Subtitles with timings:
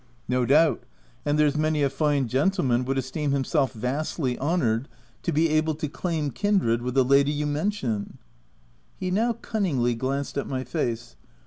[0.27, 0.81] "No doubt,—
[1.27, 5.21] and there's many a fine gen tleman would esteem himself vastly honoured 302 THE TENANT
[5.21, 8.17] to be able to claim kindred with the lady you mention."
[8.99, 11.15] He now cunningly glanced at my face.